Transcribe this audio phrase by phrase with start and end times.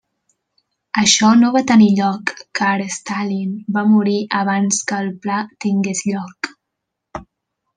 [1.01, 6.51] Això no va tenir lloc car Stalin va morir abans que el pla tingués lloc.